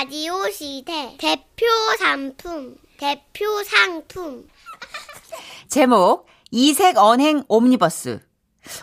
[0.00, 1.66] 라디오 시대 대표
[1.98, 4.48] 상품 대표 상품
[5.68, 8.20] 제목 이색 언행 옴니버스.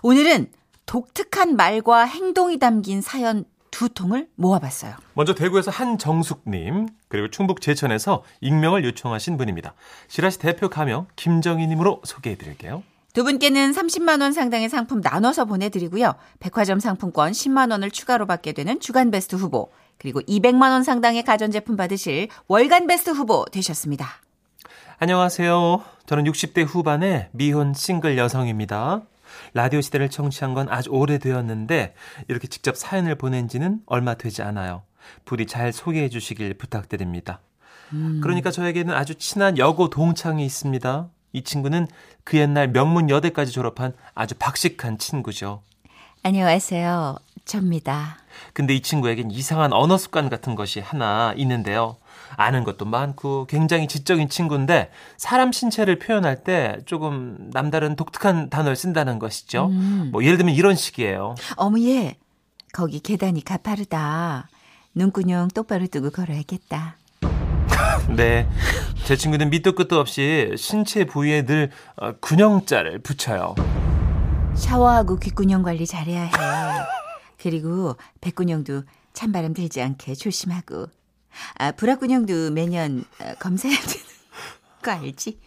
[0.03, 0.51] 오늘은
[0.85, 4.93] 독특한 말과 행동이 담긴 사연 두 통을 모아봤어요.
[5.15, 9.73] 먼저 대구에서 한정숙님 그리고 충북 제천에서 익명을 요청하신 분입니다.
[10.09, 12.83] 시라시 대표 가명 김정희님으로 소개해드릴게요.
[13.13, 16.13] 두 분께는 30만 원 상당의 상품 나눠서 보내드리고요.
[16.39, 21.75] 백화점 상품권 10만 원을 추가로 받게 되는 주간 베스트 후보 그리고 200만 원 상당의 가전제품
[21.75, 24.07] 받으실 월간 베스트 후보 되셨습니다.
[24.99, 25.83] 안녕하세요.
[26.05, 29.01] 저는 60대 후반의 미혼 싱글 여성입니다.
[29.53, 31.93] 라디오 시대를 청취한 건 아주 오래되었는데
[32.27, 34.83] 이렇게 직접 사연을 보낸 지는 얼마 되지 않아요.
[35.25, 37.39] 부디 잘 소개해 주시길 부탁드립니다.
[38.21, 41.07] 그러니까 저에게는 아주 친한 여고 동창이 있습니다.
[41.33, 41.87] 이 친구는
[42.23, 45.61] 그 옛날 명문 여대까지 졸업한 아주 박식한 친구죠.
[46.23, 47.17] 안녕하세요.
[47.45, 48.17] 접니다.
[48.53, 51.97] 근데 이 친구에겐 이상한 언어 습관 같은 것이 하나 있는데요.
[52.35, 59.19] 아는 것도 많고 굉장히 지적인 친구인데 사람 신체를 표현할 때 조금 남다른 독특한 단어를 쓴다는
[59.19, 59.67] 것이죠.
[60.11, 61.35] 뭐 예를 들면 이런 식이에요.
[61.55, 62.17] 어머 얘
[62.73, 64.49] 거기 계단이 가파르다.
[64.93, 66.97] 눈구녕 똑바로 뜨고 걸어야겠다.
[68.15, 68.47] 네.
[69.05, 73.55] 제 친구는 밑도 끝도 없이 신체 부위에 늘 어, 균형자를 붙여요.
[74.55, 76.31] 샤워하고 귓구녕 관리 잘해야 해.
[77.41, 80.87] 그리고 백구녕도 찬바람 들지 않게 조심하고.
[81.57, 84.05] 아, 불합구녕도 매년 어, 검사해야 되는
[84.81, 85.39] 거 알지?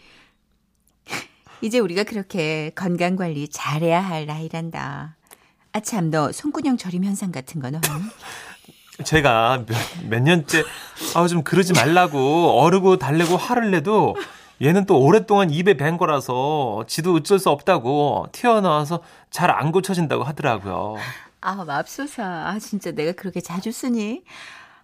[1.62, 5.16] 이제 우리가 그렇게 건강 관리 잘해야 할 나이란다.
[5.72, 8.10] 아, 참, 너 손구녕 저림 현상 같은 건 없니?
[9.04, 9.76] 제가 몇,
[10.08, 10.62] 몇 년째
[11.14, 14.14] 아우 좀 그러지 말라고 어르고 달래고 화를 내도
[14.60, 20.96] 얘는 또 오랫동안 입에 밴 거라서 지도 어쩔 수 없다고 튀어나와서 잘 안 고쳐진다고 하더라고요.
[21.42, 22.22] 아, 맙소사.
[22.22, 24.24] 아, 진짜 내가 그렇게 자주 쓰니?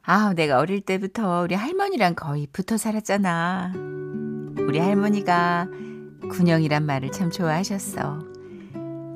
[0.02, 3.72] 아, 내가 어릴 때부터 우리 할머니랑 거의 붙어 살았잖아.
[4.60, 5.68] 우리 할머니가
[6.30, 8.20] 군영이란 말을 참 좋아하셨어.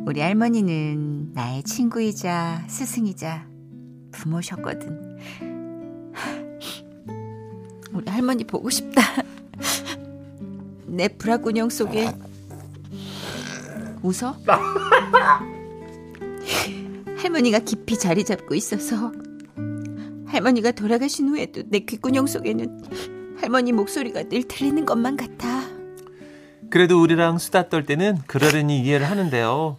[0.06, 3.46] 우리 할머니는 나의 친구이자 스승이자
[4.12, 5.18] 부모셨거든.
[7.92, 9.00] 우리 할머니 보고 싶다.
[10.86, 12.12] 내 불화군형 속에
[14.02, 14.36] 웃어?
[17.30, 19.12] 할머니가 깊이 자리 잡고 있어서
[20.26, 22.82] 할머니가 돌아가신 후에도 내 귓구녕 속에는
[23.40, 25.62] 할머니 목소리가 늘 들리는 것만 같아.
[26.70, 29.76] 그래도 우리랑 수다 떨 때는 그러려니 이해를 하는데요.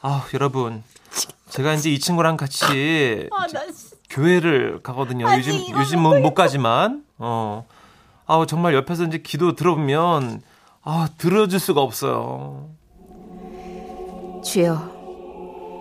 [0.00, 0.84] 아 여러분
[1.48, 3.62] 제가 이제 이 친구랑 같이 아, 나
[4.08, 5.26] 교회를 가거든요.
[5.26, 7.66] 아니, 요즘 요즘은 못 가지만 어.
[8.26, 10.40] 아우 정말 옆에서 이제 기도 들어보면
[10.84, 12.70] 아 들어줄 수가 없어요.
[14.44, 15.01] 주여,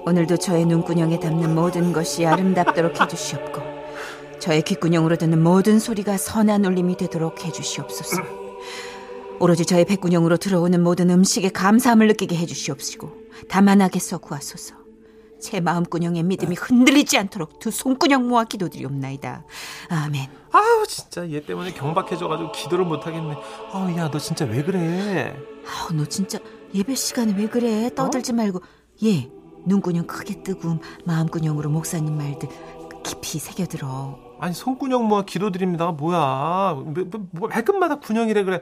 [0.06, 3.62] 오늘도 저의 눈구녕에 담는 모든 것이 아름답도록 해주시옵고,
[4.40, 8.18] 저의 귓구녕으로 듣는 모든 소리가 선한 울림이 되도록 해주시옵소서.
[9.40, 13.12] 오로지 저의 백구녕으로 들어오는 모든 음식에 감사함을 느끼게 해주시옵시고,
[13.48, 14.76] 다만하게 써 구하소서.
[15.40, 19.44] 제 마음구녕의 믿음이 흔들리지 않도록 두 손구녕 모아 기도드리옵나이다.
[19.90, 20.30] 아멘.
[20.52, 23.36] 아우 진짜 얘 때문에 경박해져가지고 기도를 못 하겠네.
[23.72, 25.36] 아우 야 너 진짜 왜 그래?
[25.66, 26.38] 아우, 너 진짜
[26.76, 27.90] 예배 시간에 왜 그래?
[27.96, 28.62] 떠들지 말고.
[29.04, 29.32] 얘,
[29.66, 32.50] 눈구녕 크게 뜨고 마음구녕으로 목사님 말들
[33.04, 34.20] 깊이 새겨들어.
[34.40, 35.92] 아니 손구녕 모아 기도드립니다.
[35.92, 36.74] 뭐야?
[36.76, 38.62] 뭐, 뭐, 뭐 발끝마다 군형이래 그래.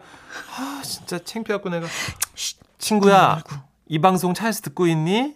[0.58, 1.88] 아 진짜 창피하고 내가.
[2.78, 3.42] 친구야
[3.88, 5.36] 이 방송 차에서 듣고 있니?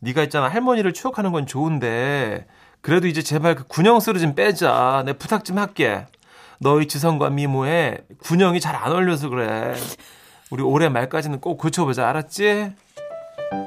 [0.00, 2.46] 네가 있잖아 할머니를 추억하는 건 좋은데
[2.82, 5.02] 그래도 이제 제발 그 군형 소리 좀 빼자.
[5.06, 6.06] 내 부탁 좀 할게.
[6.60, 9.74] 너희 지성과 미모에 군형이 잘 안 어울려서 그래.
[10.50, 12.08] 우리 올해 말까지는 꼭 고쳐보자.
[12.08, 12.72] 알았지?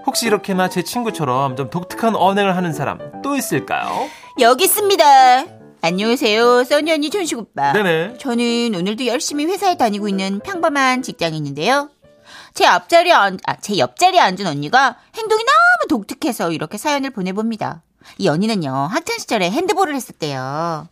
[0.06, 4.10] 혹시 이렇게나 제 친구처럼 좀 독특한 언행을 하는 사람 또 있을까요?
[4.40, 5.04] 여기 있습니다.
[5.82, 6.64] 안녕하세요.
[6.64, 7.72] 써니 언니 천식 오빠.
[7.74, 8.18] 네네.
[8.18, 11.90] 저는 오늘도 열심히 회사에 다니고 있는 평범한 직장인인데요.
[12.54, 17.84] 제 앞자리에 앉, 아, 제 옆자리에 앉은 언니가 행동이 너무 독특해서 이렇게 사연을 보내봅니다.
[18.18, 20.88] 이 언니는요, 학창 시절에 핸드볼을 했었대요.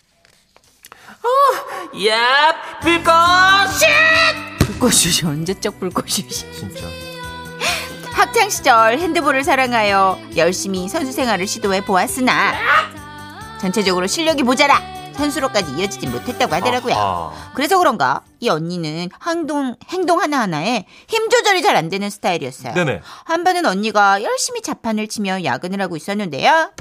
[2.07, 3.11] 야, 불꽃!
[4.59, 7.04] 불꽃이 언제적 불꽃이 진짜.
[8.15, 12.53] 학창 시절 핸드볼을 사랑하여 열심히 선수 생활을 시도해 보았으나
[13.59, 14.81] 전체적으로 실력이 모자라
[15.15, 17.33] 선수로까지 이어지지 못했다고 하더라고요.
[17.53, 22.73] 그래서 그런가 이 언니는 행동 행동 하나 하나에 힘 조절이 잘 안 되는 스타일이었어요.
[22.73, 23.01] 네네.
[23.25, 26.71] 한 번은 언니가 열심히 자판을 치며 야근을 하고 있었는데요.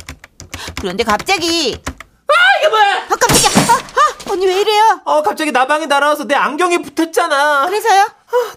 [0.81, 3.07] 그런데 갑자기 아 이게 뭐야?
[3.09, 3.63] 아 깜짝이야.
[3.69, 5.01] 아, 아, 언니 왜 이래요?
[5.05, 7.67] 어, 갑자기 나방이 날아와서 내 안경에 붙었잖아.
[7.67, 8.09] 그래서요?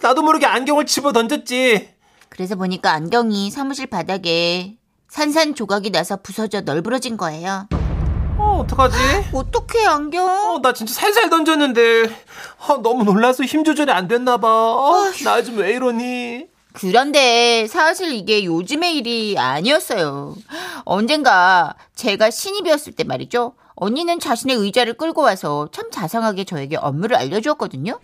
[0.02, 1.97] 나도 모르게 안경을 집어 던졌지.
[2.38, 4.76] 그래서 보니까 안경이 사무실 바닥에
[5.08, 7.66] 산산 조각이 나서 부서져 널브러진 거예요.
[8.38, 8.96] 어, 어떡하지?
[9.34, 10.54] 어떡해, 안경.
[10.54, 12.04] 어, 나 진짜 살살 던졌는데.
[12.68, 14.48] 어, 너무 놀라서 힘 조절이 안 됐나 봐.
[14.48, 16.46] 어, 나좀 왜 이러니?
[16.74, 20.36] 그런데 사실 이게 요즘의 일이 아니었어요.
[20.84, 23.54] 언젠가 제가 신입이었을 때 말이죠.
[23.74, 27.98] 언니는 자신의 의자를 끌고 와서 참 자상하게 저에게 업무를 알려주었거든요.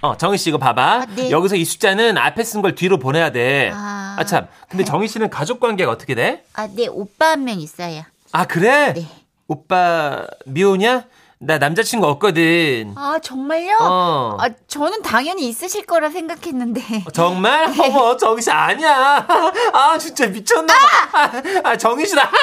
[0.00, 1.06] 어, 정희 씨 이거 봐봐.
[1.16, 1.30] 네.
[1.30, 3.70] 여기서 이 숫자는 앞에 쓴 걸 뒤로 보내야 돼.
[3.74, 4.16] 아.
[4.18, 4.46] 아, 참.
[4.68, 6.44] 근데 정희 씨는 가족 관계가 어떻게 돼?
[6.54, 8.02] 아, 네, 오빠 한 명 있어요.
[8.32, 8.92] 아, 그래?
[8.94, 9.08] 네.
[9.48, 11.04] 오빠 미호냐?
[11.40, 12.94] 나 남자친구 없거든.
[12.96, 13.76] 아, 정말요?
[13.80, 14.36] 어.
[14.40, 17.04] 아, 저는 당연히 있으실 거라 생각했는데.
[17.12, 17.66] 정말?
[17.80, 19.24] 어머, 정희 씨 아니야.
[19.72, 21.22] 아, 진짜 미쳤나 봐.
[21.22, 21.30] 아,
[21.70, 22.28] 아 정희 씨다.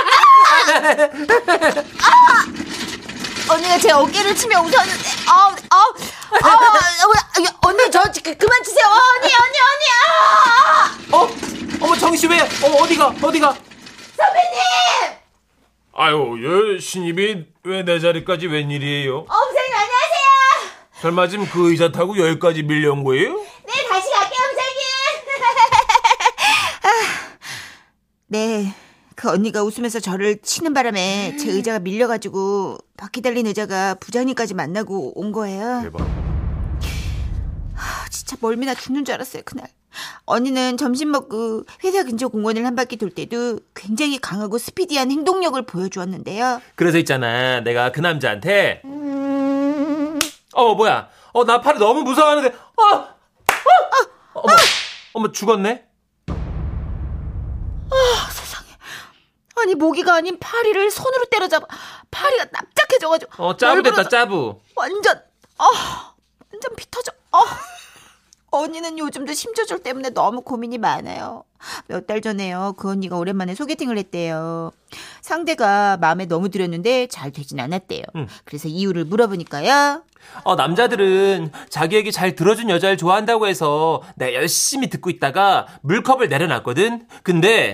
[3.47, 5.75] 언니가 제 어깨를 치며 웃었는데, 아, 아,
[6.43, 6.57] 아, 아,
[7.61, 8.87] 언니, 저, 그, 그만 치세요.
[8.87, 11.17] 언니, 언니, 언니, 아!
[11.17, 11.29] 어?
[11.81, 12.39] 어머, 정희 씨 왜?
[12.63, 13.13] 어머, 어디가?
[13.21, 13.55] 어디가?
[15.97, 16.35] 아유,
[16.75, 19.17] 얘 신입이 왜 내 자리까지 웬일이에요?
[19.19, 20.71] 어, 부장님, 안녕하세요.
[21.01, 23.33] 설마 지금 그 의자 타고 여기까지 밀려온 거예요?
[23.35, 24.75] 네, 다시 갈게요, 부장님.
[28.27, 28.73] 네.
[29.15, 35.31] 그 언니가 웃으면서 저를 치는 바람에 제 의자가 밀려가지고 바퀴 달린 의자가 부장님까지 만나고 온
[35.31, 35.81] 거예요.
[35.83, 36.01] 대박.
[37.77, 39.67] 아, 진짜 멀미나 죽는 줄 알았어요, 그날.
[40.25, 46.61] 언니는 점심 먹고 회사 근처 공원을 한 바퀴 돌 때도 굉장히 강하고 스피디한 행동력을 보여주었는데요.
[46.75, 48.81] 그래서 있잖아, 내가 그 남자한테
[50.53, 51.09] 어 뭐야?
[51.33, 53.07] 어 나 팔이 너무 무서워하는데, 어, 어,
[54.33, 54.53] 어머,
[55.13, 55.84] 어머 죽었네.
[59.65, 61.65] 아니 모기가 아닌 파리를 손으로 때려잡아
[62.11, 64.61] 파리가 납작해져가지고 어 짜부 됐다 짜부.
[64.75, 65.19] 완전
[65.57, 66.13] 아
[66.51, 67.11] 완전 피 터져.
[67.31, 67.39] 아.
[68.57, 71.43] 언니는 요즘도 심조절 때문에 너무 고민이 많아요.
[71.87, 72.73] 몇 달 전에요.
[72.77, 74.71] 그 언니가 오랜만에 소개팅을 했대요.
[75.21, 78.03] 상대가 마음에 너무 들었는데 잘 되진 않았대요.
[78.15, 78.27] 음.
[78.43, 80.03] 그래서 이유를 물어보니까요.
[80.43, 87.07] 어 남자들은 자기 얘기 잘 들어준 여자를 좋아한다고 해서 내가 열심히 듣고 있다가 물컵을 내려놨거든.
[87.23, 87.71] 근데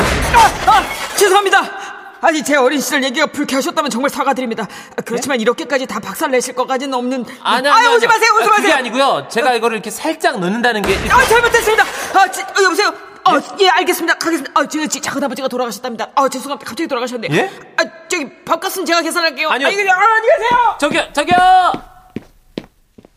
[1.18, 2.00] 죄송합니다.
[2.21, 4.63] 아니 제 어린 시절 얘기가 불쾌하셨다면 정말 사과드립니다.
[4.95, 7.25] 아, 그렇지만 이렇게까지 다 박살 내실 것까지는 없는.
[7.41, 8.75] 아니 아유, 오지 마세요, 오지 아, 그게 마세요.
[8.75, 9.27] 아니고요.
[9.29, 11.83] 제가 이거를 이렇게 살짝 넣는다는 게 아 잘못했습니다.
[12.19, 12.89] 아 지, 어, 여보세요.
[13.23, 14.15] 어, 예, 알겠습니다.
[14.18, 14.59] 가겠습니다.
[14.59, 16.09] 아, 제가 지- 작은 아버지가 돌아가셨답니다.
[16.15, 16.68] 아, 죄송합니다.
[16.68, 17.27] 갑자기 돌아가셨네.
[17.31, 17.51] 예?
[17.77, 19.50] 아, 저기 밥값은 제가 계산할게요.
[19.50, 19.68] 아니요.
[19.68, 20.77] 아, 이거, 아, 안녕히 가세요.
[20.79, 21.38] 저기요, 저기요!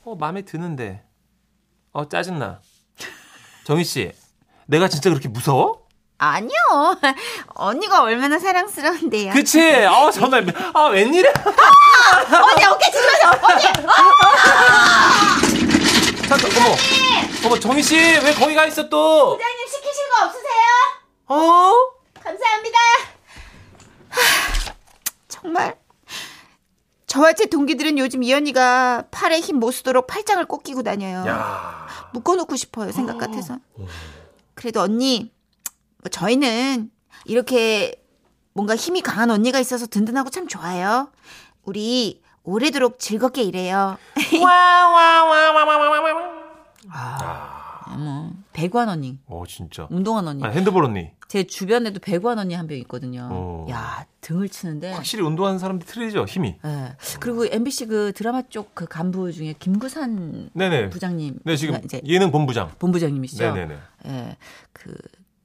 [0.05, 1.03] 어, 마음에 드는데.
[1.93, 2.61] 어, 짜증나.
[3.65, 4.13] 정희 씨,
[4.67, 5.84] 내가 진짜 그렇게 무서워?
[6.33, 6.59] 아니요.
[7.55, 9.33] 언니가 얼마나 사랑스러운데요.
[9.33, 9.61] 그치?
[9.85, 11.33] 어, 정말, 아, 웬일이야?
[11.33, 13.41] 언니 어깨 마세요.
[13.43, 13.63] 언니.
[16.29, 16.77] 잠깐, 어머.
[17.47, 19.37] 어머, 정희씨, 왜 거기 가 있어 또?
[19.37, 20.63] 부장님 시키실 거 없으세요?
[21.27, 21.73] 어?
[22.23, 22.79] 감사합니다.
[25.29, 25.77] 정말
[27.07, 31.25] 저와 제 동기들은 요즘 이 언니가 팔에 힘 못 쓰도록 팔짱을 꼭 끼고 다녀요.
[31.29, 31.87] 야.
[32.15, 33.59] 묶어놓고 싶어요 생각 같아서.
[34.55, 35.33] 그래도 언니,
[36.05, 36.91] 뭐 저희는
[37.25, 37.95] 이렇게
[38.53, 41.09] 뭔가 힘이 강한 언니가 있어서 든든하고 참 좋아요.
[41.65, 43.97] 우리 오래도록 즐겁게 일해요.
[47.87, 49.87] 어머, 배관 언니, 어, 진짜.
[49.91, 50.45] 운동한 언니.
[50.45, 51.11] 아, 핸드볼 언니.
[51.29, 53.29] 제 주변에도 배관 언니 한 명 있거든요.
[53.31, 53.67] 어.
[53.71, 54.93] 야 등을 치는데.
[54.93, 56.57] 확실히 운동하는 사람들이 틀리죠, 힘이.
[56.65, 56.97] 예.
[57.21, 60.91] 그리고 MBC 그 드라마 쪽 그 간부 중에 김구산 네네.
[60.91, 61.39] 부장님.
[61.45, 62.73] 네, 지금 이제 예능 본부장.
[62.79, 63.55] 본부장님이시죠.
[63.55, 63.79] 네네네.
[64.07, 64.37] 예.
[64.73, 64.95] 그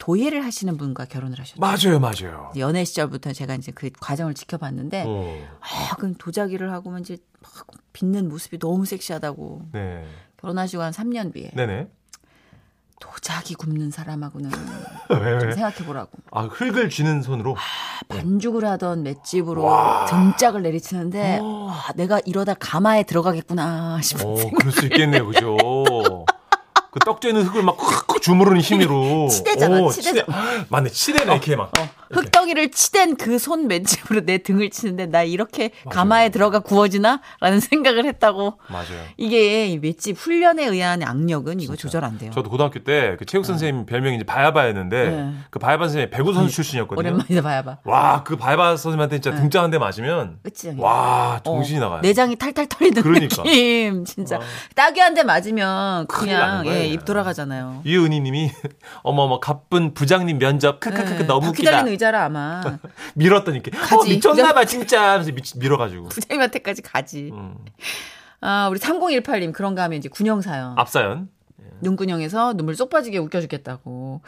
[0.09, 1.59] 도예를 하시는 분과 결혼을 하셨죠.
[1.59, 2.51] 맞아요, 맞아요.
[2.57, 7.67] 연애 시절부터 제가 이제 그 과정을 지켜봤는데 어, 아, 그 도자기를 하고 막 이제 막
[7.93, 10.03] 빚는 모습이 너무 섹시하다고 네.
[10.37, 11.89] 결혼하시고 한 3년 뒤에 네네.
[12.99, 14.49] 도자기 굽는 사람하고는
[15.39, 15.51] 좀?
[15.51, 17.55] 생각해 보라고 아, 흙을 쥐는 손으로.
[18.07, 19.69] 반죽을 하던 맷집으로
[20.09, 24.57] 등짝을 내리치는데 아, 내가 이러다 가마에 들어가겠구나 싶은 어, 생각.
[24.57, 25.55] 그럴 수 있겠네요, 그죠?
[26.91, 29.27] 그 떡재는 흙을 막 콱콱 주무르는 힘으로.
[29.31, 29.91] 치대잖아, 오.
[29.91, 30.23] 치대.
[30.69, 31.71] 맞네, 치대네, 이렇게 막.
[32.11, 37.21] 흙덩이를 치댄 그손 맷집으로 내 등을 치는데 나 이렇게 가마에 들어가 구워지나?
[37.39, 38.59] 라는 생각을 했다고.
[38.67, 38.85] 맞아요.
[39.17, 42.31] 이게 이 맷집 훈련에 의한 악력은 이거 조절 안 돼요.
[42.33, 45.31] 저도 고등학교 때 그 체육 선생님 별명이 이제 바야바였는데 네.
[45.49, 46.99] 그 바야바 선생님이 배구 선수 출신이었거든요.
[47.07, 47.77] 오랜만이다 봐야봐.
[47.83, 50.73] 와, 그 바야바 선생님한테 진짜 등장 한 대 맞으면 그치?
[50.77, 52.01] 와, 정신이 어, 나가요.
[52.01, 53.43] 내장이 탈탈 털리는 그러니까.
[53.43, 54.03] 느낌.
[54.05, 54.37] 진짜.
[54.37, 54.43] 와.
[54.75, 56.85] 따귀 한 대 맞으면 그냥 예.
[56.87, 57.81] 입 돌아가잖아요.
[57.83, 58.51] 이은희 님이
[59.03, 61.71] 어머어머 가쁜 부장님 면접 크크크크 예, 너무 바퀴 웃기다.
[61.99, 62.61] 의자를 아마
[63.15, 64.09] 밀었더니 이렇게 어, 가지.
[64.09, 66.07] 미쳤나 봐 진짜 하면서 미, 밀어가지고.
[66.09, 67.29] 부장님한테까지 가지.
[67.33, 67.55] 음.
[68.41, 70.73] 아, 우리 3018님 그런가 하면 이제 군형 사연.
[70.79, 71.27] 앞사연.
[71.81, 74.21] 눈구녕에서 눈물 쏙 빠지게 웃겨주겠다고.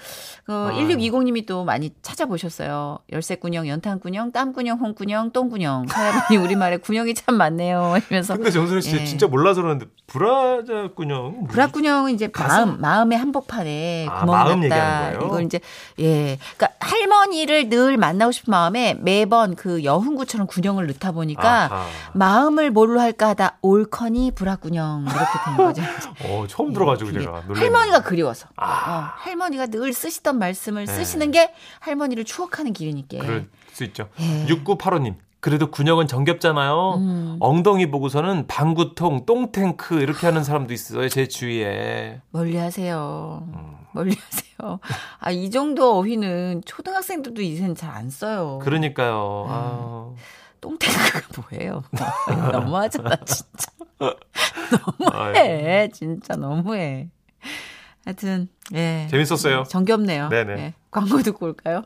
[0.46, 0.72] 그 아.
[0.74, 3.00] 1620님이 또 많이 찾아보셨어요.
[3.12, 5.88] 열쇠구녕, 연탄구녕, 땀구녕, 홍구녕, 똥구녕.
[5.88, 7.96] 사연이 우리말에 구녕이 참 많네요.
[8.10, 8.36] 하면서.
[8.36, 9.06] 근데 정선우 씨 예.
[9.06, 11.46] 진짜 몰라서 그러는데 브라자군요.
[11.48, 12.68] 브라구녕은 이제 가슴?
[12.70, 15.26] 마음, 마음의 한복판에 아, 구멍 마음 얘기하는 났다.
[15.26, 15.60] 이걸 이제
[16.00, 21.86] 예, 그러니까 할머니를 늘 만나고 싶은 마음에 매번 그 여훈구처럼 군형을 넣다 보니까 아하.
[22.14, 25.82] 마음을 뭘로 할까 하다 올커니 브라구녕 이렇게 된 거죠.
[26.26, 27.41] 어, 처음 들어가지고 그게 제가.
[27.48, 28.48] 할머니가 그리워서.
[28.56, 28.66] 아.
[28.66, 30.94] 어, 할머니가 늘 쓰시던 말씀을 네.
[30.94, 33.20] 쓰시는 게 할머니를 추억하는 길이니까.
[33.20, 34.10] 그럴 수 있죠.
[34.20, 34.46] 예.
[34.48, 35.16] 6985님.
[35.40, 36.94] 그래도 군역은 정겹잖아요.
[36.98, 37.38] 음.
[37.40, 41.10] 엉덩이 보고서는 방구통, 똥탱크 이렇게 하는 사람도 있어요.
[41.10, 42.22] 제 주위에.
[42.30, 43.44] 멀리 하세요.
[43.52, 43.78] 음.
[43.94, 44.80] 멀리 하세요.
[45.20, 48.60] 아, 이 정도 어휘는 초등학생들도 이제는 잘안 써요.
[48.62, 49.46] 그러니까요.
[49.48, 49.52] 음.
[49.52, 50.14] 아.
[50.62, 51.84] 똥탱크가 뭐예요?
[52.52, 53.72] 너무하잖아, 진짜.
[55.00, 55.90] 너무해.
[55.92, 57.10] 진짜 너무해.
[58.06, 59.08] 하여튼, 예.
[59.12, 59.64] 재밌었어요.
[59.64, 60.30] 정겹네요.
[60.30, 60.54] 네네.
[60.54, 60.74] 예.
[60.90, 61.84] 광고 듣고 올까요?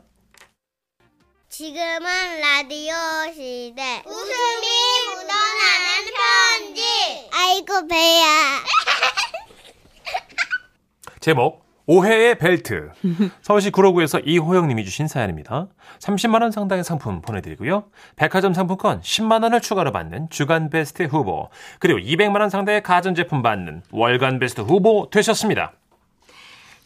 [1.48, 2.94] 지금은 라디오
[3.32, 4.02] 시대.
[4.06, 4.66] 웃음이
[5.08, 6.82] 묻어나는 편지.
[7.32, 8.26] 아이고, 배야.
[11.20, 12.90] 제목 오해의 벨트.
[13.42, 15.68] 서울시 구로구에서 이호영 님이 주신 사연입니다.
[16.00, 17.84] 30만 원 상당의 상품 보내드리고요.
[18.16, 23.82] 백화점 상품권 10만 원을 추가로 받는 주간 베스트 후보 그리고 200만 원 상당의 가전제품 받는
[23.92, 25.72] 월간 베스트 후보 되셨습니다.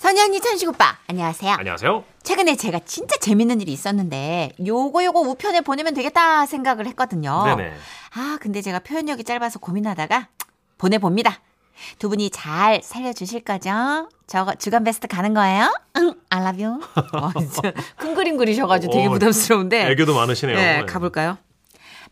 [0.03, 1.55] 언니, 천식 오빠, 안녕하세요.
[1.59, 2.05] 안녕하세요.
[2.23, 7.45] 최근에 제가 진짜 재밌는 일이 있었는데 요거 요거 우편에 보내면 되겠다 생각을 했거든요.
[7.45, 7.73] 네네.
[8.17, 10.29] 아 근데 제가 표현력이 짧아서 고민하다가
[10.79, 11.41] 보내봅니다.
[11.99, 14.09] 두 분이 잘 살려주실 거죠?
[14.27, 15.73] 저거 주간 베스트 가는 거예요?
[15.97, 16.81] 응, I love you.
[17.13, 19.91] 와, 진짜 큰 그림 그리셔가지고 되게 어, 부담스러운데.
[19.93, 20.57] 애교도 많으시네요.
[20.57, 21.39] 네, 가볼까요?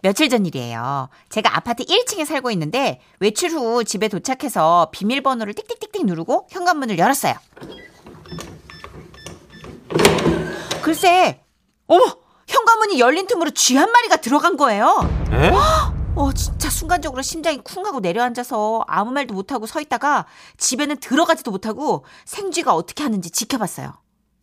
[0.00, 1.08] 며칠 전 일이에요.
[1.28, 7.34] 제가 아파트 1층에 살고 있는데 외출 후 집에 도착해서 비밀번호를 띡띡띡띡 누르고 현관문을 열었어요.
[10.82, 11.40] 글쎄,
[11.86, 12.02] 어머!
[12.46, 15.06] 현관문이 열린 틈으로 쥐 한 마리가 들어간 거예요.
[15.32, 15.50] 에?
[16.18, 22.04] 어, 진짜 순간적으로 심장이 쿵 하고 내려앉아서 아무 말도 못하고 서 있다가 집에는 들어가지도 못하고
[22.24, 23.94] 생쥐가 어떻게 하는지 지켜봤어요.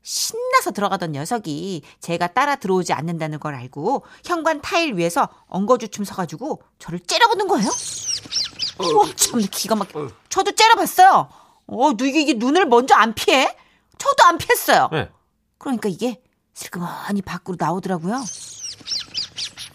[0.01, 6.99] 신나서 들어가던 녀석이 제가 따라 들어오지 않는다는 걸 알고 현관 타일 위에서 엉거주춤 서가지고 저를
[7.01, 7.67] 째려보는 거예요.
[7.67, 10.09] 어, 참 기가 막혀.
[10.29, 11.27] 저도 째려봤어요.
[11.67, 13.53] 어, 누- 이게 눈을 먼저 안 피해?
[13.97, 14.89] 저도 안 피했어요.
[14.93, 15.09] 네.
[15.57, 16.21] 그러니까 이게
[16.53, 18.23] 슬그머니 밖으로 나오더라고요.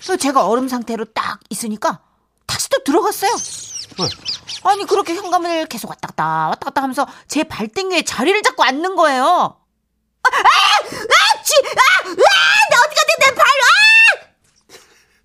[0.00, 2.00] 그래서 제가 얼음 상태로 딱 있으니까
[2.46, 3.30] 다시 또 들어갔어요.
[4.00, 4.08] 왜?
[4.64, 8.96] 아니 그렇게 현관문을 계속 왔다 갔다 왔다 갔다 하면서 제 발등 위에 자리를 잡고 앉는
[8.96, 9.24] 거예요.
[10.22, 14.28] 아, 아, 아, 쥐, 아, 아, 나 어디 갔대 내 발, 아!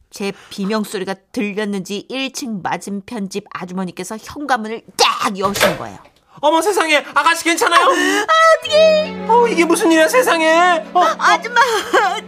[0.09, 5.97] 제 비명 소리가 들렸는지 1층 맞은편 집 아주머니께서 현관문을 딱 여신 거예요.
[6.41, 7.85] 어머 세상에 아가씨 괜찮아요?
[7.87, 11.61] 아 어떡해 어 이게 무슨 일이야 세상에 어, 아줌마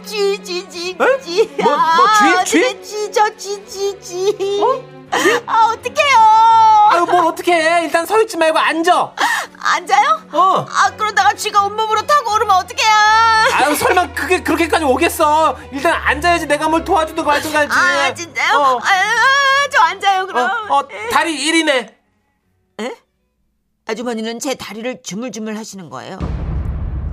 [0.04, 1.20] 쥐, 쥐, 쥐, 에?
[1.22, 1.54] 쥐.
[1.62, 2.60] 뭐, 뭐, 쥐?
[2.62, 2.82] 쥐?
[2.82, 4.62] 쥐, 저 쥐, 쥐, 쥐.
[5.46, 6.18] 아, 어떡해요.
[6.90, 9.12] 아유 뭘 어떡해 일단 서 있지 말고 앉아
[9.60, 10.22] 앉아요?
[10.32, 12.88] 어 아, 그러다가 쥐가 온몸으로 타고 오르면 어떡해요.
[13.52, 18.56] 아유 설마 그게 그렇게까지 오겠어 일단 앉아야지 내가 뭘 도와주든 말든 가지 아, 진짜요?
[18.58, 20.50] 어, 아, 저 앉아요, 어, 그럼.
[20.70, 21.94] 어 다리 1이네
[22.80, 22.94] 에?
[23.98, 26.18] 아주머니는 제 다리를 주물주물 하시는 거예요.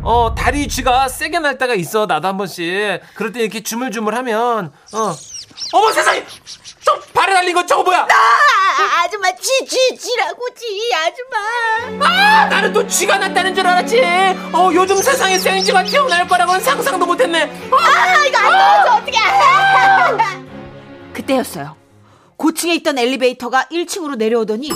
[0.03, 5.15] 어 다리 쥐가 세게 날 때가 있어 나도 한 번씩 그럴 때 이렇게 주물주물하면 어
[5.73, 6.23] 어머 세상에
[6.83, 12.05] 저 발에 달린 거 저거 뭐야 아, 아줌마, 쥐, 쥐, 쥐라고, 쥐, 아줌마.
[12.05, 14.01] 아 나는 또 쥐가 났다는 줄 알았지
[14.53, 18.51] 어 요즘 세상에 생쥐가 태어날 거라고는 상상도 못했네 아, 이거 안
[18.83, 20.33] 떨어져, 어떡해.
[21.13, 21.75] 그때였어요.
[22.35, 24.69] 고층에 있던 엘리베이터가 1층으로 내려오더니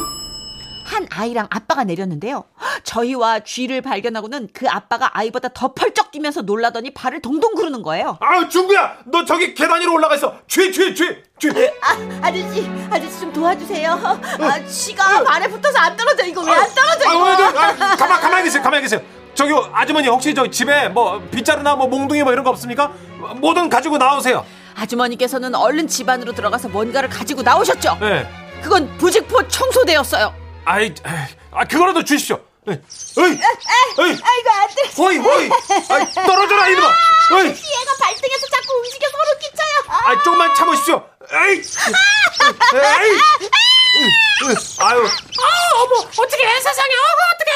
[0.90, 2.46] 한 아이랑 아빠가 내렸는데요.
[2.84, 8.18] 저희와 쥐를 발견하고는 그 아빠가 아이보다 더 펄쩍 뛰면서 놀라더니 발을 동동 구르는 거예요.
[8.22, 11.50] 아 중구야 너 저기 계단 위로 올라가 있어 쥐 쥐 쥐 쥐
[11.82, 11.96] 아,
[12.28, 13.92] 아저씨, 아저씨 좀 도와주세요.
[13.92, 16.26] 아, 쥐가 발에 붙어서 안 떨어져.
[16.26, 17.10] 이거 왜 안 떨어져?
[17.10, 17.24] 아, 이거?
[17.24, 19.02] 왜, 저, 아, 가만 가만히 계세요 가만히 계세요
[19.36, 22.92] 저기 아주머니 혹시 저 집에 뭐 빗자루나 뭐 몽둥이 뭐 이런 거 없습니까
[23.38, 24.44] 뭐든 가지고 나오세요
[24.76, 27.98] 아주머니께서는 얼른 집 안으로 들어가서 뭔가를 가지고 나오셨죠.
[28.02, 28.28] 네
[28.64, 30.34] 그건 부직포 청소대였어요.
[30.70, 30.94] 아이 에이,
[31.52, 32.40] 아 그거라도 주십시오.
[32.68, 34.20] 에이 에이 에이.
[34.22, 34.82] 아이고 안 돼.
[35.00, 35.50] 호이 호이.
[35.90, 36.88] 아이, 떨어져라 이놈아.
[37.42, 37.48] 에이.
[37.48, 39.84] 얘가 발등에서 자꾸 움직여 서로 끼쳐요.
[39.88, 41.10] 아 조금만 참으십시오.
[41.32, 41.56] 에이.
[41.56, 43.20] 에이.
[43.98, 47.52] 에이, 아유 어머, 어떻게 세상에, 어머, 어떻게?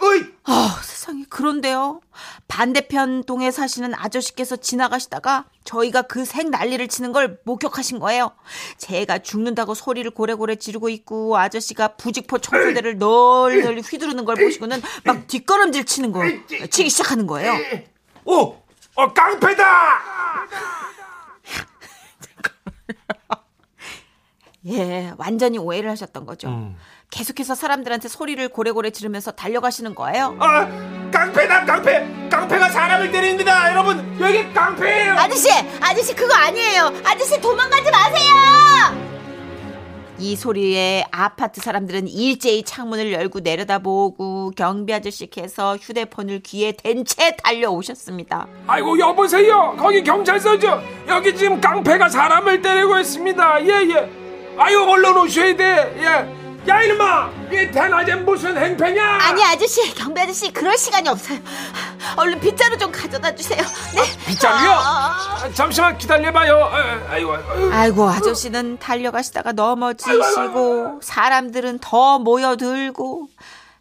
[0.00, 0.34] 어이.
[0.46, 2.00] 아, 세상에 그런데요.
[2.48, 8.32] 반대편 동에 사시는 아저씨께서 지나가시다가 저희가 그색 난리를 치는 걸 목격하신 거예요.
[8.78, 15.84] 제가 죽는다고 소리를 고래고래 지르고 있고 아저씨가 부직포 청소대를 널널리 휘두르는 걸 보시고는 막 뒷걸음질
[15.84, 16.22] 치는 거
[16.70, 17.54] 치기 시작하는 거예요.
[18.24, 18.56] 오,
[18.94, 19.98] 어 깡패다.
[24.66, 26.48] 예, 완전히 오해를 하셨던 거죠.
[26.48, 26.76] 음.
[27.10, 30.36] 계속해서 사람들한테 소리를 고래고래 지르면서 달려가시는 거예요.
[30.38, 30.66] 아,
[31.10, 32.06] 깡패다 깡패.
[32.30, 34.16] 깡패가 사람을 때립니다, 여러분.
[34.20, 35.14] 여기 깡패예요.
[35.14, 35.48] 아저씨,
[35.80, 36.92] 아저씨 그거 아니에요.
[37.04, 39.08] 아저씨 도망가지 마세요.
[40.20, 48.48] 이 소리에 아파트 사람들은 일제히 창문을 열고 내려다보고 경비 아저씨께서 휴대폰을 귀에 댄 채 달려오셨습니다.
[48.66, 54.10] 아이고 여보세요 거기 경찰서죠 여기 지금 깡패가 사람을 때리고 있습니다 예예
[54.58, 55.64] 아유 얼른 오셔야 돼
[56.00, 56.37] 예
[56.68, 61.38] 야 이놈아 이 대낮에 무슨 행패냐 아니 아저씨, 경비 아저씨 그럴 시간이 없어요.
[62.16, 63.62] 얼른 빗자루 좀 가져다 주세요.
[63.94, 64.02] 네.
[64.26, 64.70] 빗자루요?
[64.70, 67.72] 아, 아, 잠시만 기다려봐요 에, 아이고 아이고.
[67.72, 73.28] 아이고 아저씨는 달려가시다가 넘어지시고 사람들은 더 모여들고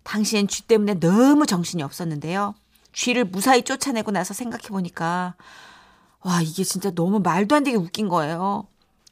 [0.03, 2.55] 당시엔 쥐 때문에 너무 정신이 없었는데요.
[2.93, 5.35] 쥐를 무사히 쫓아내고 나서 생각해 보니까
[6.21, 8.67] 와 이게 진짜 너무 말도 안 되게 웃긴 거예요.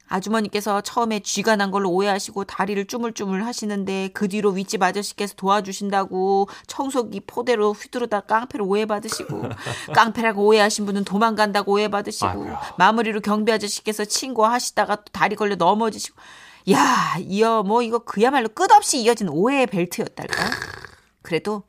[0.08, 7.20] 아주머니께서 처음에 쥐가 난 걸로 오해하시고 다리를 쭈물쭈물 하시는데 그 뒤로 윗집 아저씨께서 도와주신다고 청소기
[7.26, 9.42] 포대로 휘두르다 깡패로 오해받으시고
[9.94, 12.60] 깡패라고 오해하신 분은 도망간다고 오해받으시고 아이고야.
[12.78, 16.16] 마무리로 경비 아저씨께서 친구하시다가 또 다리 걸려 넘어지시고
[16.72, 20.50] 야 이어 뭐 이거 그야말로 끝없이 이어진 오해의 벨트였달까
[21.22, 21.62] 그래도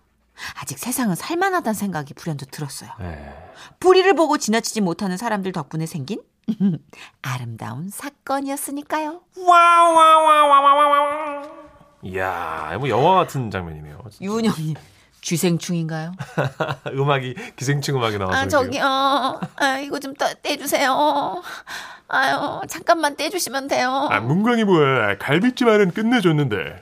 [0.60, 3.34] 아직 세상은 살만하다는 생각이 불현듯 들었어요 네.
[3.79, 6.22] 불의를 보고 지나치지 못하는 사람들 덕분에 생긴
[7.22, 9.22] 아름다운 사건이었으니까요.
[9.46, 11.44] 와와와와와와.
[12.04, 14.00] 이야, 뭐 영화 같은 장면이네요.
[14.22, 14.75] 유은영님
[15.22, 16.13] 쥐생충인가요?
[16.94, 18.38] 음악이 기생충 음악이 나와서.
[18.38, 21.42] 아 저기요, 아 이거 좀 떠- 떼주세요.
[22.08, 24.08] 아유 잠깐만 떼주시면 돼요.
[24.10, 25.18] 아, 문광이 뭐야?
[25.18, 26.82] 갈비찜 안은 끝내줬는데.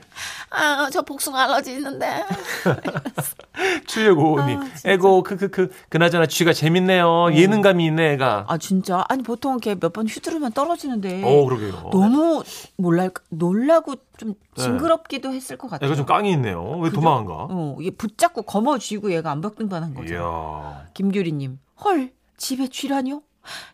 [0.50, 2.24] 아 저 복숭아 알러지 있는데.
[3.86, 7.32] 추여고님, 에고 크크크 그나저나 쥐가 재밌네요.
[7.34, 8.44] 예능감이 있네, 애가.
[8.48, 11.22] 아 진짜 아니 보통 이렇게 몇 번 휘두르면 떨어지는데.
[11.24, 11.90] 어, 그러게요.
[11.90, 12.42] 너무
[12.76, 15.86] 몰랄 놀라고 좀 징그럽기도 했을 것 같아요.
[15.88, 16.62] 애가 좀 깡이 있네요.
[16.80, 17.46] 왜 도망한가?
[17.50, 20.14] 어, 이게 붙잡고 거머쥐고 얘가 안벽등반한 거죠.
[20.14, 20.84] 이야.
[20.94, 23.22] 김규리님, 헐, 집에 쥐라뇨?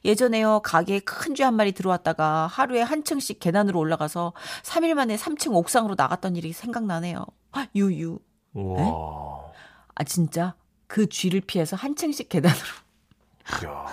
[0.04, 4.32] 예전에요, 가게에 큰 쥐 한 마리 들어왔다가 하루에 한 층씩 계단으로 올라가서
[4.62, 7.24] 3일 만에 3층 옥상으로 나갔던 일이 생각나네요.
[7.52, 8.18] 아, 유유.
[8.54, 9.52] 우와.
[9.94, 10.54] 아, 진짜?
[10.86, 12.60] 그 쥐를 피해서 한 층씩 계단으로,
[13.62, 13.86] 이야.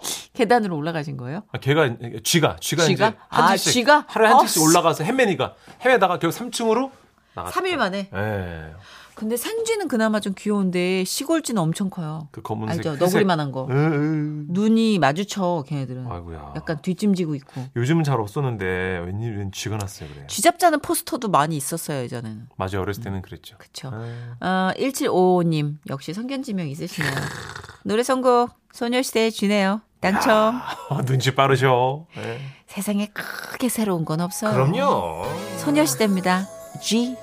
[0.32, 1.42] 계단으로 올라가신 거예요?
[1.52, 1.88] 아, 걔가
[2.22, 2.86] 쥐가 쥐가, 쥐가?
[2.90, 4.04] 이제 한 아, 층씩 쥐가?
[4.08, 6.90] 하루에 한 어, 층씩 올라가서 헤매니까 헤매다가 결국 3층으로
[7.34, 7.60] 나갔다.
[7.60, 8.08] 3일 만에.
[8.14, 8.72] 예.
[9.18, 12.28] 근데 생쥐는 그나마 좀 귀여운데 시골쥐는 엄청 커요.
[12.30, 12.90] 그 검은색 알죠?
[12.90, 13.00] 회색.
[13.00, 13.66] 너구리만한 거.
[13.68, 14.44] 으, 으.
[14.48, 16.06] 눈이 마주쳐, 걔네들은.
[16.08, 16.52] 아이고야.
[16.54, 17.64] 약간 뒷짐지고 있고.
[17.74, 18.64] 요즘은 잘 없었는데
[19.06, 20.24] 웬일 웬 쥐가 났어요 그래.
[20.28, 22.46] 쥐 잡자는 포스터도 많이 있었어요, 예전에는.
[22.56, 23.56] 맞아 어렸을 때는 그랬죠.
[23.58, 23.90] 그쵸.
[23.92, 24.46] 예.
[24.46, 27.10] 어, 1755님, 역시 성견지명 있으시네요.
[27.82, 29.80] 노래 선곡, 소녀시대의 쥐네요.
[30.00, 30.60] 당첨.
[30.90, 32.06] 아, 눈치 빠르셔.
[32.18, 32.38] 예.
[32.68, 34.52] 세상에 크게 새로운 건 없어요.
[34.52, 35.24] 그럼요.
[35.58, 36.46] 소녀시대입니다.
[36.80, 37.16] G.